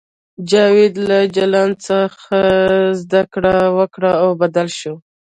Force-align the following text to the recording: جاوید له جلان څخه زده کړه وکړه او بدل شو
جاوید 0.49 0.95
له 1.07 1.17
جلان 1.35 1.69
څخه 1.87 2.37
زده 3.01 3.21
کړه 3.33 3.55
وکړه 3.77 4.11
او 4.23 4.29
بدل 4.41 4.67
شو 4.79 4.93